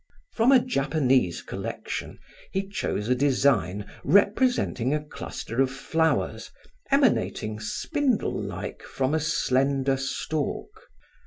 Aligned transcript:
From 0.33 0.51
a 0.51 0.57
Japanese 0.59 1.43
collection 1.43 2.17
he 2.51 2.67
chose 2.67 3.07
a 3.07 3.13
design 3.13 3.85
representing 4.03 4.95
a 4.95 4.99
cluster 5.03 5.61
of 5.61 5.69
flowers 5.69 6.49
emanating 6.89 7.59
spindle 7.59 8.33
like, 8.41 8.81
from 8.81 9.13
a 9.13 9.19
slender 9.19 9.97
stalk. 9.97 10.87